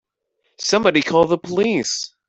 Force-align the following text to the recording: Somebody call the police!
Somebody 0.57 1.03
call 1.03 1.25
the 1.25 1.37
police! 1.37 2.11